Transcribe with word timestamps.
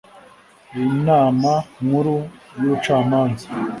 inama 0.83 1.51
nkuru 1.83 2.17
y'ubucamanza 2.59 3.45